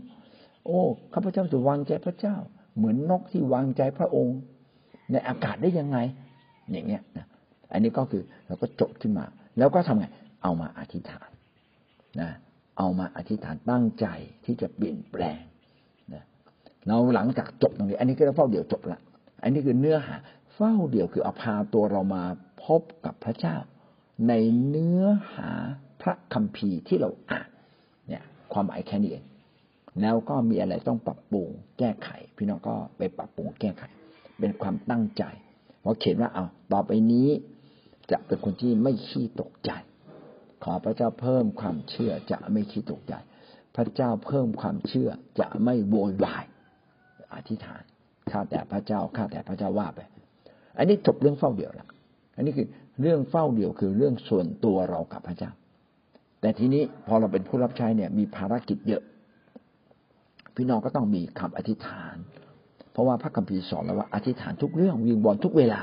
[0.65, 0.79] โอ้
[1.13, 2.35] ข้าพเจ้าจะวางใจพระเจ้า
[2.77, 4.37] เหมือนนกที่วางใจพระองค์
[5.11, 5.97] ในอากาศได้ยังไง
[6.71, 7.25] อย่างเงี้ยนะ
[7.71, 9.25] อันนี้ก็คือเราก็จบขึ้นมา
[9.57, 10.05] แล้วก็ทำไง
[10.43, 11.29] เอามาอธิษฐาน
[12.21, 12.29] นะ
[12.77, 14.05] เอามาอธิษฐานตั้งใจ
[14.45, 15.41] ที่จะเปลี่ยนแปลง
[16.13, 16.23] นะ
[16.87, 18.99] เราหลังจากจบตรงนี้ อันนี้ก็เฝ้าเดียวจบละ
[19.41, 20.15] อันนี้คือเนื้อหา
[20.55, 22.23] เฝ้าเดี่ยวคือเอาพาตัวเรามา
[22.65, 23.55] พบกับพระเจ้า
[24.27, 24.33] ใน
[24.67, 25.03] เนื้อ
[25.35, 25.51] หา
[26.01, 27.49] พระคัมภีร์ที่เราอ่าน
[28.07, 29.25] เนี่ยความหมายแค่นี้เอง
[30.01, 33.83] แล้วก็มีอะไรต้องปรับปรุงแก้ไข พี่น้องก็ไปปรับปรุงแก้ไข
[34.39, 35.23] เป็นความตั้งใจ
[35.81, 37.29] เพราะเขียนว่าเอาต่อไปนี้
[38.11, 39.71] จะเป็นคนที่ไม่ขี้ตกใจ
[40.63, 43.13] ขอพระเจ้าเพิ่มความเชื่อจะไม่ขี้ตกใจ
[43.75, 46.45] พระเจ้าเพิ่มความเชื่อจะไม่โวยวาย
[47.33, 47.83] อธิษฐาน
[48.31, 49.99] ข้าแต่พระเจ้าข้าแต่พระเจ้าว่าไป
[50.77, 51.87] อันนี้จบเรื่องเฝ้าเดี่ยวแล้ว
[52.35, 52.67] อันนี้คือ
[53.01, 55.51] เรื่องเฝ้าเดี่ยวคือเรื่องส่วนตัวเรากับพระเจ้า
[56.41, 59.03] แต่ทีนี้พอเราเป็นผู้รับใช้เนี่ย มีภารกิจเยอะ
[60.55, 62.15] พี่น้องก็ต้องมีคำอธิษฐาน
[62.91, 65.81] เพราะว่าพระคัมภีร์สอนแล้วว่าอธิษฐานทุกเรื่องวิงบอลทุกเวลา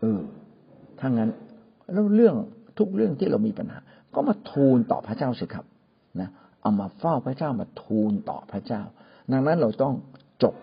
[0.00, 0.20] เออ
[1.00, 1.30] ถ้างั้น
[1.92, 2.34] แล้วเรื่อง
[2.78, 3.78] ทุกเรื่องที่เรามีปัญหา
[4.14, 5.64] ก็มาทูลต่อพระเจ้าสิครับ
[6.20, 6.30] นะ
[6.62, 8.82] เอามาเฝ้าพระเจ้ามาทูลต่อพระเจ้า
[9.32, 9.94] ดังนั้นเราต้อง
[10.42, 10.54] จด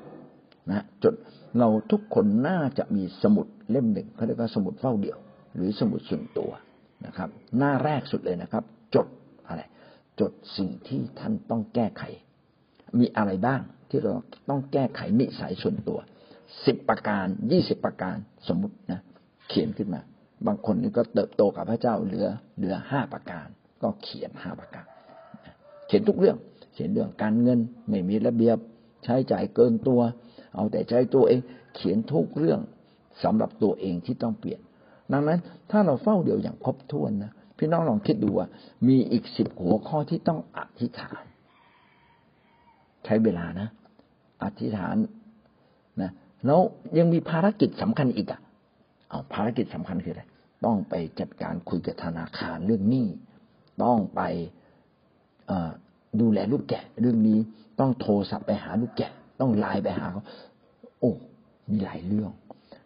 [0.71, 1.13] นะจด
[1.59, 5.17] เราทุกคนน่าจะมีสมุดเล่มหนึ่งเขาเรียกว่าสมุดเฝ้าเดี่ยว
[5.55, 6.51] หรือสมุดส่วนตัว
[7.05, 8.63] นะครับ หน้าแรกสุดเลยนะครับ
[8.95, 9.07] จด
[9.47, 9.61] อะไร
[10.19, 12.03] จดสิ่งที่ท่านต้องแก้ไข
[12.99, 14.13] มีอะไรบ้างที่เรา
[14.49, 15.99] ต้องแก้ไขนิสัยส่วนตัว
[16.65, 18.15] สิบประการยี่สิบประการ
[18.47, 18.99] สมมตินะ
[19.49, 20.01] เขียนขึ้นมา
[20.47, 22.27] บางคนนี่ก็เติบโตกับพระเจ้าเหลือ
[22.57, 23.47] เหลือห้าประการ
[23.81, 24.85] ก็เขียนห้าประการ
[25.87, 26.37] เขียนทุกเรื่อง
[26.73, 28.57] เขียนเรื่องการเงินไม่มีระเบียบ
[29.03, 30.01] ใช้จ่ายเกินตัว
[30.55, 31.39] เอาแต่ใจตัวเอง
[31.75, 32.59] เขียนทุกเรื่อง
[33.23, 34.59] สำหรับตัวเองที่ต้องเปลี่ยน
[35.11, 35.39] ดังนั้น
[35.71, 38.47] ถ้าเราเฝ้าเดียวอย่างครบถ้วนนะพี่น้องลองคิดดูว่า
[38.87, 41.23] มีอีกสิบหัวข้อที่ต้องอธิษฐาน
[43.05, 43.67] ใช้เวลานะ
[44.43, 44.95] อธิษฐาน
[46.01, 46.11] นะ
[46.45, 46.59] แล้ว
[46.97, 48.39] ยังมีภารกิจสำคัญอีกอะ
[49.09, 50.23] เอาภารกิจสำคัญคืออะไร
[50.65, 53.07] ต้องไปจัดการคุยกับธนาคารเรื่องหนี้
[53.83, 54.21] ต้องไป
[56.21, 57.39] ดูแลลูกแกะเรื่องนี้
[57.79, 60.23] ต้องโทรศัพท์ไปหาลูกแกะ ต้องไลน์ไปหาเขา
[60.99, 61.11] โอ้
[61.69, 62.31] มีหลายเรื่อง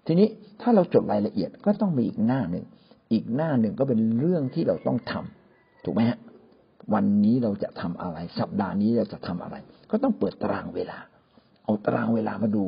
[0.06, 0.28] ทีนี้
[0.62, 2.66] ถ้าเราจดรายละเอียดก็ต้องมีอีกหน้าหนึ่ง
[3.12, 6.20] อีกหน้าหนึ่งก็เป็นเรื่องที่เราต้องทำถูกไหมฮะ
[6.94, 9.56] วันนี้เราจะทำอะไร สัปดาห์นี้เราจะทำอะไร
[9.92, 10.98] ก็ต้องเปิดตารางเวลา
[11.64, 12.64] เอาตารางเวลามาดู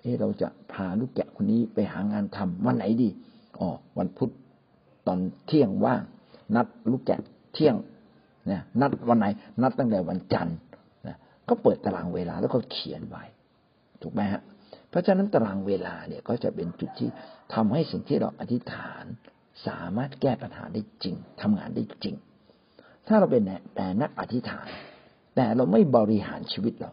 [0.00, 3.08] เออเราจะพาลูกแกะคนนี้ไปหางานทำวันไหนดี
[3.60, 3.68] อ๋อ
[3.98, 4.30] วันพุธ
[5.06, 6.02] ตอนเที่ยงว่าง
[6.54, 7.20] นัดลูกแกะ
[7.54, 7.74] เที่ยง
[8.46, 9.26] เนี่ยนัดวันไหน
[9.62, 10.56] นัดตั้งแต่วันจันทร์
[11.50, 13.24] ก็เปิดตารางเวลาแล้วก็เขียนไว้
[14.02, 14.42] ถูกไหมฮะ
[14.90, 17.08] เพราะฉะนั้นตารางเวลาเนี่ยก็จะเป็นจุดที่
[17.54, 19.04] ทำให้สิ่งที่เราอธิษฐาน
[19.66, 22.14] สามารถแก้ปัญหาได้จริงทำงานได้จริง
[23.06, 23.42] ถ้าเราเป็น
[23.76, 24.66] แต่นักอธิษฐาน
[25.36, 26.90] แต่เราไม่บริหารชีวิตเรา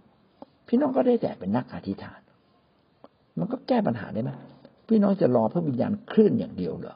[0.68, 2.20] พี่น้องก็ได้แต่เป็นนักอธิษฐาน
[3.38, 4.32] มันก็แก้ปัญหาได้ไหม
[4.88, 6.96] พี่น้องจะรอพระวิญญาณคลื่อนอย่างเดียวเหรอ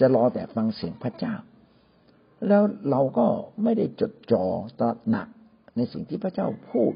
[0.00, 1.34] จะรอแต่ฟังเสียงพระเจ้า
[2.48, 3.26] แล้วเราก็
[3.62, 4.44] ไม่ได้จดจ่อ
[4.80, 5.28] ตระหนัก
[5.76, 6.92] ในสิ่งที่พระเจ้าพูด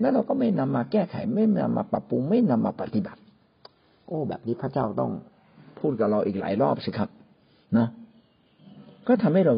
[0.00, 3.20] แล้วเราก็ไม่นำมาแก้ไขไม่นำมาปรับปรุงไม่นำมาปฏิบัติ
[4.06, 5.12] โอ้ แบบนี้พระเจ้าต้อง
[5.78, 7.08] พูดกับเราอีกหลายรอบสิครับ
[7.78, 7.88] นะ
[9.08, 9.54] ก็ทำให้เรา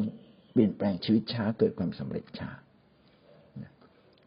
[0.52, 2.50] เปลี่ยนแปลงชีวิตช้าเกิดความสำเร็จช้า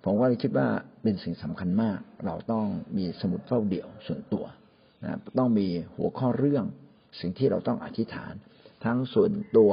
[0.03, 0.67] ผมก็เลยคิดว่า
[1.03, 2.65] เป็นสิ่งสำคัญมาก เราต้อง
[2.97, 4.45] มีสมุดเฝ้าเดี่ยวส่วนตัว
[5.03, 6.65] นะต้องมีหัวข้อเรื่อง
[7.19, 8.33] สิ่งที่เราต้องอธิษฐาน
[8.85, 9.71] ทั้งส่วนตัว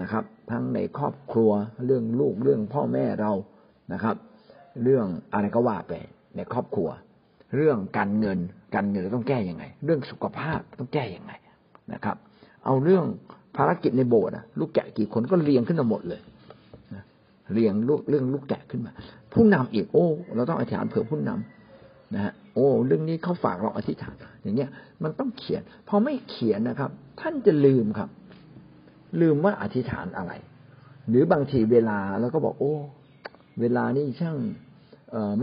[0.00, 1.50] นะครับ ทั้งในครอบครัว
[1.84, 3.32] เรื่องลูกเรื่องพ่อแม่เรา
[3.92, 4.16] นะครับ
[4.82, 5.92] เรื่องอะไรก็ว่าไป
[6.36, 6.88] ในครอบครัว
[7.56, 8.38] เรื่องการเงิน
[8.74, 11.32] การเงินเราต้องแก้ยังไง เรื่องสุขภาพต้องแก้ยังไง
[11.92, 12.16] นะครับ
[12.64, 13.04] เอาเรื่อง
[13.56, 16.20] ภารกิจในโบสถ์ลูกแกะกี่คนก็เรียงขึ้นมาหมดเลย
[17.52, 18.92] เรียงลูกเรื่องลูกแกะขึ้นมา
[19.32, 24.70] ผู้นำอีกโอ้ เราต้องอธิษฐานเผื่อผู้นำนะฮะโอ้ เรื่องนี้เขาฝากเราอธิษฐาน อย่างเงี้ย
[25.02, 28.08] มันต้องเขียน พอไม่เขียนนะครับ ท่านจะลืมครับ
[29.20, 30.32] ลืมว่าอธิษฐานอะไร
[31.08, 32.74] หรือบางทีเวลาแล้วก็บอกโอ้
[33.60, 34.36] เวลานี่ช่าง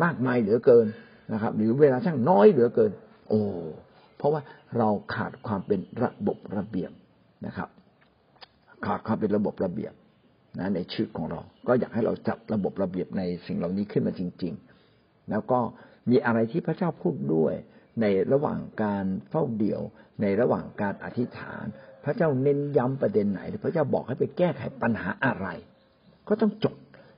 [0.04, 0.88] มากมายเหลือเกิน
[1.34, 2.92] นะครับ หรือเวลาช่างน้อยเหลือเกิน
[3.30, 3.40] โอ้
[4.18, 4.42] เพราะว่า
[4.78, 6.92] เราขาดความเป็นระบบระเบียบ
[7.46, 7.70] นะครับ
[8.86, 9.94] ขาดความเป็นระบบระเบียบ
[10.60, 14.54] นะในชีวิตของเรา ก็อยากให้เราจัดระบบระเบียบในสิ่งเหล่านี้ขึ้นมาจริง
[14.92, 15.60] ๆ แล้วก็
[16.10, 17.54] มีอะไรที่พระเจ้าพูดด้วย
[18.02, 19.82] ในระหว่างการเฝ้าเดี่ยว
[20.22, 21.66] ในระหว่างการอธิษฐาน
[22.04, 25.48] พระเจ้าเน้นย้ำประเด็นไหน พระเจ้าบอกให้ไปแก้ไขปัญหาอะไร
[26.28, 26.76] ก็ต้องจด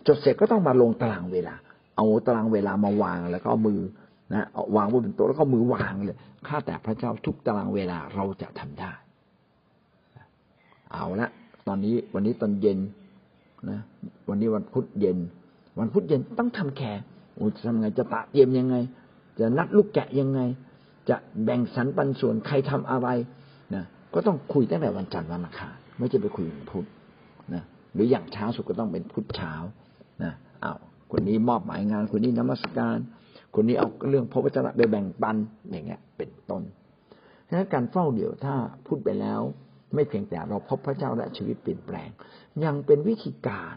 [0.08, 1.56] จดเสร็จก็ต้องมาลงตารางเวลา
[1.96, 3.80] เอาตารางเวลามาวางแล้วก็มือ
[4.34, 6.18] นะวางบนโต๊ะแล้วก็มือวางเลย
[6.48, 8.92] ข้าแต่พระเจ้าทุกตารางเวลาเราจะทำได้
[10.92, 11.30] เอาละ
[11.68, 12.80] ตอนนี้วันนี้ตอนเย็น
[13.70, 13.80] นะ
[14.30, 15.18] วันนี้วันพุธเย็น
[15.80, 17.02] วันพุธเย็นต้องทำแขก
[17.56, 18.76] จะทำไงจะตะเตรียมยังไง
[19.40, 20.40] จะนัดลูกแกะยังไง
[21.10, 23.08] จะแบ่งสรรปันส่วนใครทำอะไร
[24.14, 26.88] ก็ต้องคุยตั้งแต่วันจันทร์วันอังคารไม่จะไปคุยวันพุธ
[27.54, 29.54] นะหรืออย่างเช้าสุดก็ต้องเป็นพุธเช้า
[30.24, 30.78] นะอ้าว
[31.12, 32.98] คนนี้มอบหมายงานคนนี้นมัสการ
[33.56, 35.36] คนนี้เอาเรื่องพระวจนะไปแบ่งปัน
[35.72, 36.64] อย่างเงี้ย เป็นต้น
[37.48, 39.42] ฉะนั้นการเฝ้าเดี่ยวถ้าพูดไปแล้ว
[39.94, 42.10] ไม่เพียงแต่เราพบพระเจ้าและชีวิตเปลี่ยนแปลง
[42.66, 43.76] ยังเป็นวิธีการ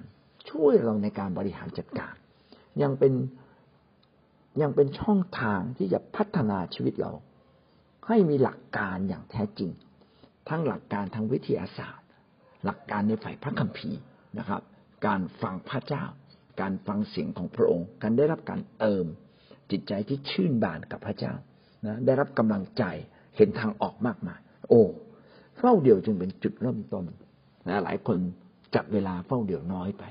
[0.51, 2.14] ช่วยเราในการบริหารจัดการ
[2.83, 3.12] ยังเป็น
[4.62, 7.12] ยังเป็นช่องทางที่จะพัฒนาชีวิตเรา
[8.07, 9.70] ให้มีหลักการอย่างแท้จริง
[10.48, 12.07] ทั้งหลักการทางวิทยาศาสตร์
[12.64, 14.00] หลักการในฝ่ายพระคัมภีร์
[14.38, 14.62] นะครับ
[15.07, 16.04] การฟังพระเจ้า
[16.61, 19.04] การฟังเสียงของพระองค์ การได้รับการเติม
[19.70, 21.35] จิตใจที่ชื่นบานกับพระเจ้า
[21.87, 22.85] นะได้รับกำลังใจ
[23.37, 24.83] เห็นทางออกมากมาย โอ้
[25.59, 27.04] เฝ้าเดี่ยวจึงเป็นจุดเริ่มต้น
[27.68, 28.18] นะหลายคน
[28.74, 30.04] จัดเวลาเฝ้าเดี่ยวน้อยไป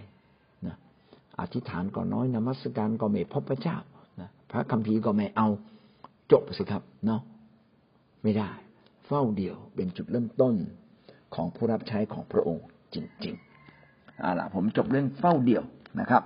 [0.65, 0.76] นะ
[1.39, 3.78] อธิษฐานก็น้อยนมัสการก็ไม่พบพระเจ้า
[4.22, 5.48] นะพระคัมภีร์ก็ไม่เอา
[6.32, 7.22] จบสิครับเนาะ
[8.24, 8.50] ไม่ได้
[9.08, 10.56] เฝ้าเดี่ยวเป็นจุดเริ่มต้น
[11.36, 15.63] ของผู้รับใช้ของพระองค์จริงๆเอาล่ะผมจบเรื่องเฝ้าเดี่ยว
[16.00, 16.24] นะครับ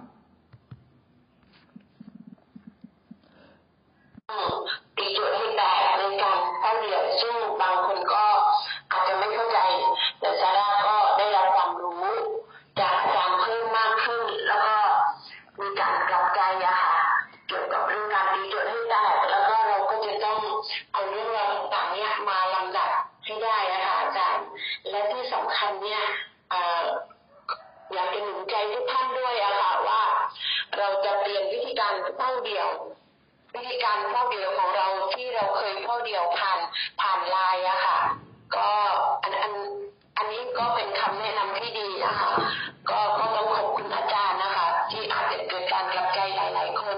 [46.48, 46.98] ลับใจหลายๆคน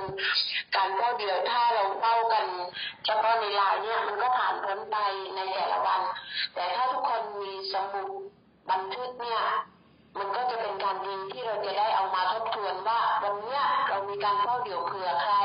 [0.76, 2.46] การเฝ้าเดียวถ้าเราเฝ้ากัน
[3.06, 4.98] เฉพาะในไลน์เนี่ยมันก็ผ่านพ้นไป
[5.36, 6.02] ในแต่ละวัน
[6.54, 8.10] แต่ถ้าทุกคนมีสมุด
[8.70, 9.42] บันทึกเนี่ย
[10.20, 13.60] มันก็จะเป็นการดีที่เราจะได้เอามาทบทวนว่าวันนี้
[13.90, 15.36] เรามีการเฝ้าเดี่ยวเผื่อใคร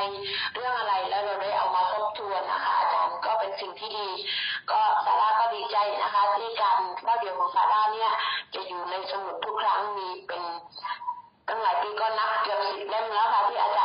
[0.53, 4.09] เรื่องอะไรแล้วเราได้เอามาทบทวนนะคะอาจารย์ก็เป็นสิ่งที่ดี
[4.71, 8.11] ก็สาราก็ดีใจนะคะที่การเฝ้าเดี่ยวของสาราเนี่ย
[8.53, 10.41] จะอยู่ในสมุดทุกครั้งมีเป็น
[11.47, 13.84] ตั้งหลายปีก็นับเกือบสิบเล่มแล้วค่ะที่อาจา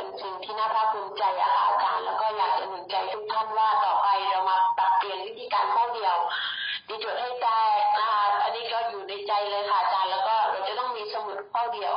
[0.00, 6.16] เป็นสิ่งที่น่าภาคภูมิใจอะค่ะอาจารย์แล้วก็อยากจะหนุนใจทุกท่านว่าต่อไปเรามาปรับเปลี่ยนวิธีการเฝ้าเดียว
[6.88, 7.46] ดีจุดให้แต
[7.82, 11.94] กนะคะอันนี้ก็อยู่ในใจเลยค่ะอาจารย์แล้วก็เราจะต้องมีสมุดเฝ้าเดียว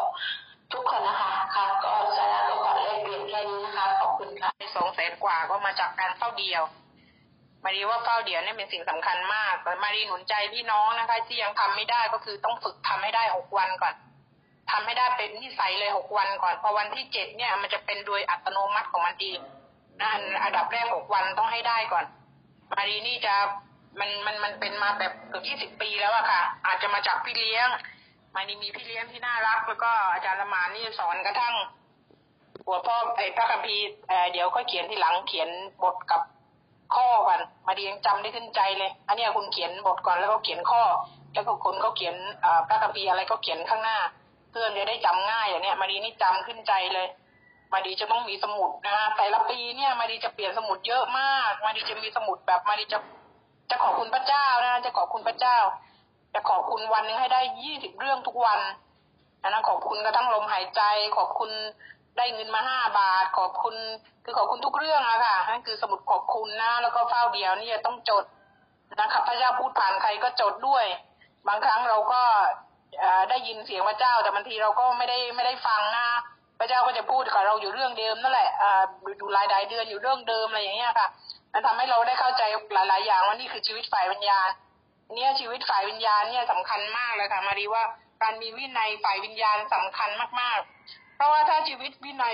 [0.73, 6.63] ทุกคนนะคะค่ะก็สาระก็ขอแลกเปลี่ยนแค่นี้นะคะขอบคุณค่ะสองแสนกว่าก็มาจากการเฝ้าเดียว
[7.63, 13.95] มารีว่าเฝ้าเดียวเนี่ยเป็นสิ่งสำคัญมากแต่มารีหนุนใจพี่น้องนะคะ ที่ยังทำไม่ได้ก็คือต้องฝึกทำให้ได้หกวันก่อน
[14.71, 19.39] ทำให้ได้เป็นนิสัยเลยหกวันก่อน พอวันที่เจ็ดเนี่ย มันจะเป็นโดยอัตโนมัติของมันเอง
[19.99, 22.05] นะอันอันดับแรกหกวันต้องให้ได้ก่อน
[22.71, 23.33] มารีนี่จะ
[23.99, 27.67] มันมันมันเป็นมาแบบเกือบยี่สิบปีแล้วอะค่ะ อาจจะมาจากพี่เลี้ยง
[28.35, 31.55] มารีมีพี่เลี้ยงที่น่ารัก แล้วก็อาจารย์ละมานนี่สอนกระทั่ง
[32.65, 35.49] หัวพ่อไอ้พระคัมภีร์เออเดี๋ยวค่อยเขียนที่หลังเขียน
[35.83, 36.21] บทกับ
[36.95, 40.83] ข้อกันมาดียังจำได้ขึ้นใจเลย อันนี้คุณเขียนบทก่อนแล้วก็เขียนข้อ
[41.33, 43.97] แล้วก็คุณก็เขียนอ่อพระคัมภีร์อะไรก็เขียนข้างหน้า
[44.53, 47.07] เพื่อนจะได้จำง่ายอย่างเนี้ยมาดีนี่จำขึ้นใจเลย
[47.73, 52.99] มาดีจะต้องมีสมุดนะฮะแต่ละปีเนี่ยมาดีจะเปลี่ยนสมุดเยอะมาก มาดีจะมีสมุดแบบมาดีจะ
[53.69, 55.57] จะขอบคุณพระเจ้านะ จะขอบคุณพระเจ้า
[56.33, 58.59] จะขอบคุณวันนึงให้ได้ยี่สิบเรื่องทุกวัน
[59.47, 60.81] นนั้นขอบคุณกระทั่งลมหายใจ
[61.17, 61.51] ขอบคุณ
[62.17, 63.75] ได้เงินมาห้าบาท ขอบคุณ
[64.23, 68.23] คือขอบคุณทุกเรื่องอะค่ะนั่นคือสมุดขอบคุณนะ แล้วก็เฝ้าเดียวนี่จะต้องจด
[68.99, 70.85] นะคะพระเจ้าพูดผ่านใครก็จดด้วย
[71.47, 72.21] บางครั้งเราก็
[73.29, 76.05] ได้ยินเสียงพระเจ้า แต่บางทีเราก็ไม่ได้ไม่ได้ฟังนะ
[76.59, 78.83] พระเจ้าก็จะพูดกับเราอยู่เรื่องเดิมนั่นแหละอ่า
[79.17, 81.07] อยู่รายใดเดือนอยู่เรื่องเดิมอะไรอย่างเงี้ยค่ะ
[81.53, 84.49] มันทำให้เราได้เข้าใจหลาย ๆ อย่างว่านี่คือชีวิตฝ่ายวิญญาณ
[85.13, 87.83] เนี่ยชีวิตฝ่ายวิญญาณเนี่ยสำคัญมากเลยค่ะ มารีว่า
[88.21, 92.33] การมีวินัยฝ่ายวิญญาณสำคัญมาก ๆ เพราะว่าถ้าชีวิตวินัย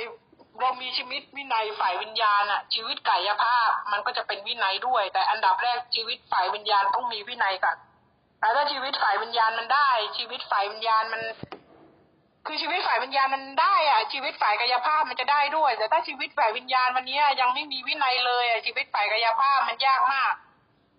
[0.59, 7.77] เรามีชีวิตวินัยฝ่ายวิญญาณอะชีวิตกายภาพมันก็จะเป็นวินัยด้วย แต่อันดับแรกชีวิตฝ่ายวิญญาณต้องมีวินัยก่อน
[8.39, 11.21] แล้วถ้าชีวิตฝ่ายวิญญาณมันได้ ชีวิตฝ่ายวิญญาณมัน
[12.47, 20.33] คือชีวิตฝ่ายวิญญาณมันได้อะชีวิตฝ่ายกายภาพมันจะได้ด้วย แต่ถ้าชีวิตฝ่ายวิญญาณวันนี้ยังไม่มีวินัยเลยอะชีวิตฝ่ายกายภาพมันยากมาก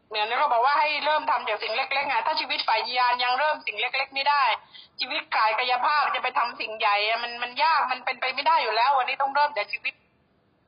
[0.09, 4.43] เหมือนเราบอกว่าให้เริ่มทำจากสิ่งเล็กๆไงถ้าชีวิตฝ่ายวิญญาณยังเริ่มสิ่งเล็ก ๆ ไม่ได้
[5.01, 9.93] ชีวิตกายกายภาพจะไปทำสิ่งใหญ่อะมันมันยากมันเป็นไปไม่ได้อยู่แล้ว วันนี้ต้องเริ่มจากชีวิต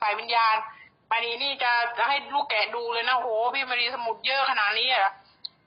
[0.01, 0.57] ฝ่ายวิญญาณ
[1.11, 5.13] มารีนี่จะจะให้ลูกแกะดูเลยนะโหพี่มารีสมุดเยอะขนาดนี้อะ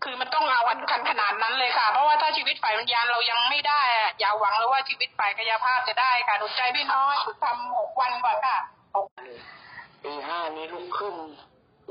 [0.04, 3.82] คือมันต้องเอาวันกันขนาดนั้นเลยค่ะ เพราะว่าถ้าชีวิตฝ่ายวิญญาณเรายังไม่ได้
[4.20, 8.58] อย่าหวังเลยว่าชีวิตฝ่ายกายภาพจะได้ค่ะหนุนใจพี่น้องให้ฝึกทำหกวันก่อนค่ะ
[8.96, 9.08] หก
[10.04, 11.16] ตีห้านี้ลุกขึ้น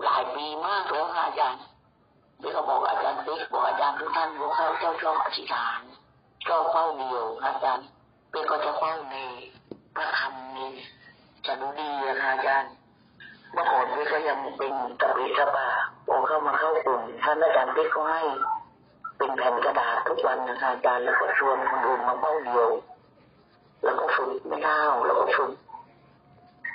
[0.05, 1.63] หลายปีมากแล้วค่ะอาจารย์
[2.41, 5.81] ที่เขาบอกอาจารย์ติ๊กบอกอาจารย์ทุกท่านบอกเขาเจ้าชอบอธิษฐาน
[6.47, 7.87] ชอบเฝ้าเดียวอาจารย์
[8.31, 9.17] เป็นก็จะเฝ้าใน
[9.97, 10.71] พระคำนี้
[11.47, 12.73] จะดูดีอะอาจารย์
[13.53, 15.69] เมื่อก่อนพี่ก็ยังเป็นตะปิตะปา
[16.07, 18.23] พอเข้ามาเข้ากลุ่มท่านอาจารย์ติ๊กก็ให้
[19.17, 22.69] เป็นแผ่นกระดาษทุกวันนะคะอาจารย์แล้วก็ชวนคนอื่นมาเฝ้าเดียว
[23.85, 25.53] แล้วก็ฝึกไม่เท่าแล้วก็ฝึก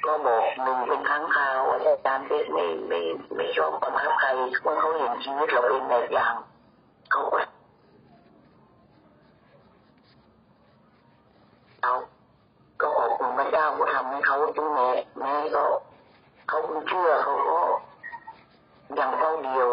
[0.05, 2.99] ก็บอกหนึ่งเป็นครั้งคราวอาจารย์ไม่ไม่ไม่
[3.35, 4.29] ไม่ชอบบังคับใคร
[4.63, 6.35] เมื่อเขาเห็นชีวิตเราเป็นแบบอย่าง
[7.11, 7.37] เขาก็
[11.83, 11.93] เอา
[12.81, 14.87] ก็ขอบคุณพระเจ้าก็ทำให้เขาตั้งแม่
[15.19, 15.63] แม่ก็
[16.49, 17.59] เขาคุณเชื่อเขาก็
[18.97, 19.69] ยังเฝ้าเดียว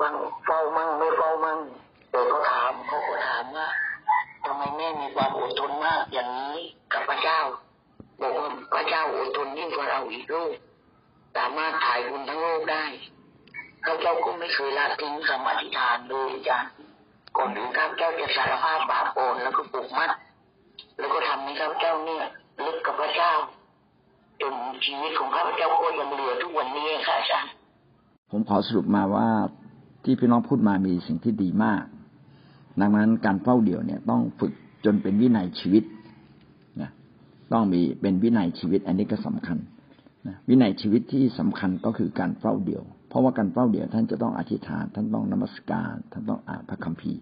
[0.00, 1.58] บางเฝ้ามั่งไม่เฝ้ามั่ง
[2.10, 3.68] แต่ก็ถามเขาก็ถามว่า
[4.44, 6.56] ทำไมแม่มีความอดทนมากอย่างนี้
[6.92, 7.40] กับพระเจ้า
[8.20, 10.52] บอกว่าพระเจ้าอดทนยิ่งกว่าเราอีกลูก
[11.36, 12.84] สามารถถ่ายบุญทั้งโลกได้
[13.84, 16.72] ข้าเจ้าก็ไม่เคยละทิ้งคำอธิฐานเลยอาจารย์
[17.36, 20.10] ก่อนถึงข้าเจ้าจะสารภาพบาปโอนแล้วก็ปลุกมัด
[20.98, 22.24] แล้วก็ทำให้ข้าเจ้าเนี่ย
[22.64, 23.32] ลึกกับพระเจ้า
[24.40, 24.54] จน
[24.84, 27.52] ชีวิตของข้าพเจ้าก็ยังเหลือทุกวันนี้ค่ะอาจารย์
[28.34, 29.28] ผมขอสรุปมาว่า
[30.04, 31.82] ที่พี่น้องพูดมามีสิ่งที่ดีมาก
[32.80, 34.52] ดังนั้นการเฝ้าเดี่ยวเนี่ยต้องฝึก
[34.84, 35.84] จนเป็นวินัยชีวิต
[36.80, 36.90] นะ
[37.52, 39.58] ต้องมีเป็นวินัยชีวิต อันนี้ก็สำคัญ
[40.26, 47.20] นะวินัยชีวิตที่สำคัญก็คือการเฝ้าเดี่ยว เพราะว่าการเฝ้าเดี่ยวท่านจะต้องอธิษฐาน ท่านต้องนมัสการ ท่านต้องอ่านพระคัมภีร์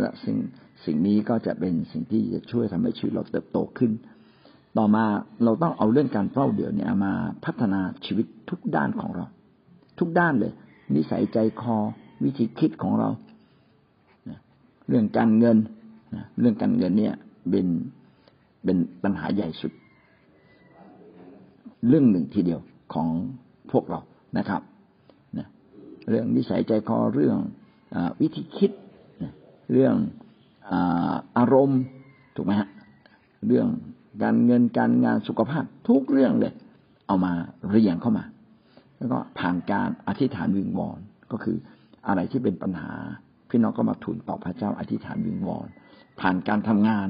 [0.00, 0.36] และสิ่ง
[0.84, 3.92] สิ่งนี้ก็จะเป็นสิ่งที่จะช่วยทำให้ชีวิตเราเติบโตขึ้น
[4.78, 5.04] ต่อมา
[5.44, 7.12] เราต้องเอาเรื่องการเฝ้าเดี่ยวเนี่ยมา
[7.44, 9.26] พัฒนาชีวิตทุกด้านของเรา
[10.00, 10.52] ทุกด้านเลย
[10.94, 11.76] นิสัยใจคอ
[12.24, 13.08] วิธีคิดของเรา
[14.88, 15.56] เรื่องการเงิน
[16.40, 17.14] เรื่องการเงินเนี่ย
[17.50, 17.66] เป็น
[18.64, 19.72] เป็นปัญหาใหญ่สุด
[21.88, 22.60] เรื่องหนึ่งทีเดียว
[22.94, 23.08] ของ
[23.70, 24.00] พวกเรา
[24.38, 24.62] นะครับ
[26.08, 27.38] เรื่องนิสัยใจคอเรื่อง
[27.94, 28.70] อวิธีคิด
[29.72, 29.94] เรื่อง
[31.38, 31.80] อารมณ์
[32.34, 32.68] ถูกไหมฮะ
[33.46, 33.68] เรื่อง
[34.22, 36.52] การเงินการงานสุขภาพทุกเรื่องเลย
[37.06, 37.32] เอามา
[37.70, 38.24] เรียงเข้ามา
[39.00, 40.98] แล้วก็ผ่านการอธิษฐานวิงวอน
[41.32, 41.56] ก็คือ
[42.06, 42.92] อะไรที่เป็นปัญหา
[43.50, 45.68] พี่น้องก็มาทูลต่อพระเจ้าอธิษฐานวิงวอน
[46.20, 47.06] ผ่านการทำงาน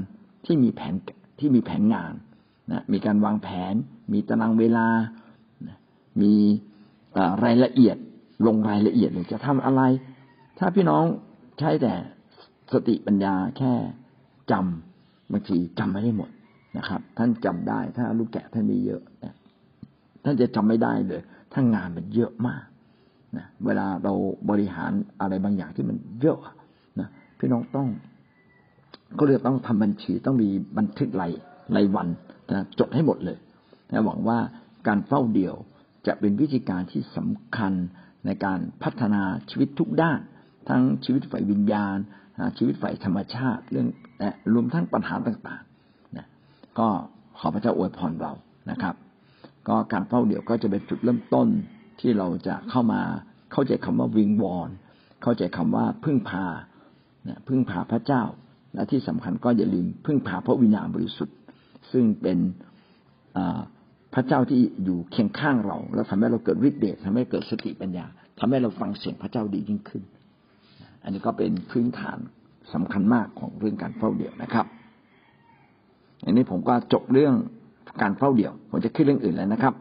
[0.47, 0.95] ที่มีแผน
[1.39, 2.13] ที่มีแผนงาน
[2.73, 3.75] นะมีการวางแผน
[4.13, 4.87] มีตารางเวลา
[6.23, 6.33] มี
[7.45, 7.97] รายละเอียด
[8.47, 9.83] ลงรายละเอียดเลยจะทำอะไร
[10.59, 11.05] ถ้าพี่น้อง
[11.59, 11.95] ใช้แต่
[12.73, 13.73] สติปัญญาแค่
[14.53, 14.55] จ
[15.33, 16.31] บางทีจำไม่ได้หมด
[16.79, 19.35] นะครับ ท่านจำได้ ถ้าลูกแกะท่านมีเยอะนะ
[20.25, 22.65] ท่านจะจำไม่ได้เลย ถ้างานมันเยอะมาก
[23.37, 24.13] นะเวลาเรา
[24.51, 26.39] บริหารอะไรบางอย่างที่มันเยอะ
[27.01, 27.09] นะ
[27.39, 27.89] พี่น้องต้อง
[29.19, 31.33] ก็เลยต้องทำบัญชีต้องมีบันทึกราย
[31.77, 32.09] รายวัน
[32.51, 33.39] นะจดให้หมดเลย
[33.93, 34.39] นะหวังว่า
[34.87, 35.55] การเฝ้าเดี่ยว
[36.07, 37.73] จะเป็นวิธีการที่สำคัญ
[38.27, 40.19] ในการพัฒนาชีวิตทุกด้าน
[40.69, 41.97] ทั้งชีวิตฝ่ายวิญญาณ
[42.59, 43.89] ชีวิตฝ่ายธรรมชาติ เรื่อง
[44.55, 46.27] รวมทั้งปัญหาต่างๆนะ
[46.79, 46.89] ก็
[47.39, 48.33] ขอพระเจ้าอวยพรเรา
[48.71, 48.95] นะครับ
[49.71, 51.49] ก็การเฝ้าเดี่ยวก็จะเป็นจุดเริ่มต้น
[52.01, 53.03] ที่เราจะเข้ามา
[53.53, 54.71] เข้าใจคำว่าวิงวอน
[55.23, 56.45] เข้าใจคำว่าพึ่งพา
[57.49, 58.23] พึ่งพาพระเจ้า
[58.75, 61.37] และที่สำคัญก็อย่าลืมพึ่งพาพระวิญญาณบริสุทธิ์
[61.93, 62.39] ซึ่งเป็น
[64.15, 68.07] พระเจ้าที่อยู่เคียงข้างเรา แล้วทำให้เราเกิดฤทธิ์เดชทำให้เกิดสติปัญญา
[68.39, 70.03] ทำให้เราฟังเสียงพระเจ้าดียิ่งขึ้น
[71.03, 72.19] อันนี้ก็เป็นพื้นฐาน
[72.73, 74.67] สำคัญมากของเรื่องการเฝ้าเดี่ยวนะครับ
[76.25, 77.35] อันนี้ผมก็จบเรื่อง
[78.01, 79.75] การเฝ้าเดี่ยว ผมจะขึ้นเรื่องอื่นแล้วนะครับ